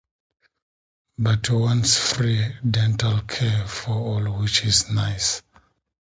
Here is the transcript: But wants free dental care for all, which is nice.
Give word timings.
But 1.19 1.47
wants 1.51 1.95
free 2.15 2.55
dental 2.67 3.21
care 3.21 3.67
for 3.67 3.91
all, 3.91 4.39
which 4.41 4.65
is 4.65 4.89
nice. 4.89 5.43